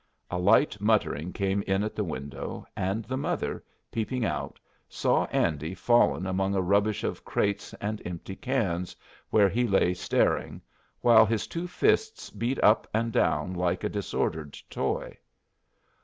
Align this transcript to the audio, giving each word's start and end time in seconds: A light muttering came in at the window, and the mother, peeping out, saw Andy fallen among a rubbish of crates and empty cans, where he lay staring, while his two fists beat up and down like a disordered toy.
A 0.31 0.39
light 0.39 0.81
muttering 0.81 1.31
came 1.31 1.61
in 1.67 1.83
at 1.83 1.95
the 1.95 2.03
window, 2.03 2.65
and 2.75 3.05
the 3.05 3.17
mother, 3.17 3.63
peeping 3.91 4.25
out, 4.25 4.57
saw 4.89 5.25
Andy 5.25 5.75
fallen 5.75 6.25
among 6.25 6.55
a 6.55 6.61
rubbish 6.63 7.03
of 7.03 7.23
crates 7.23 7.75
and 7.75 8.01
empty 8.03 8.35
cans, 8.35 8.95
where 9.29 9.47
he 9.47 9.67
lay 9.67 9.93
staring, 9.93 10.59
while 11.01 11.27
his 11.27 11.45
two 11.45 11.67
fists 11.67 12.31
beat 12.31 12.59
up 12.63 12.87
and 12.95 13.13
down 13.13 13.53
like 13.53 13.83
a 13.83 13.89
disordered 13.89 14.57
toy. 14.71 15.15